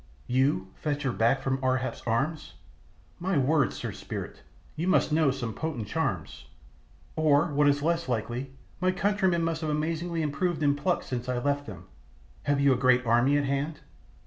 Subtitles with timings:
[0.25, 2.55] "You to fetch her back, and from Ar hap's arms?
[3.19, 4.41] My word, Sir Spirit,
[4.75, 6.45] you must know some potent charms;
[7.15, 11.37] or, what is less likely, my countrymen must have amazingly improved in pluck since I
[11.37, 11.85] left them.
[12.45, 13.81] Have you a great army at hand?"